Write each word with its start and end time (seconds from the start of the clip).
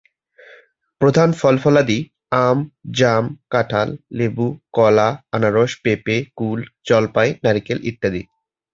প্রধান 1.01 1.29
ফল-ফলাদি 1.31 1.99
আম, 2.37 2.57
জাম, 2.91 3.25
কাঁঠাল, 3.49 3.89
লেবু, 4.11 4.47
কলা, 4.73 5.09
আনারস, 5.31 5.71
পেঁপে, 5.83 6.15
কুল, 6.35 6.59
জলপাই, 6.87 7.29
নারিকেল 7.43 7.79
ইত্যাদি। 7.83 8.21